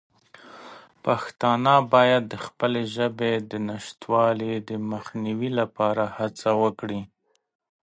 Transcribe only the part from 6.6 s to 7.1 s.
وکړي.